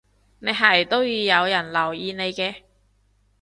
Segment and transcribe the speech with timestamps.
[0.39, 2.63] 你係都要人留意你嘅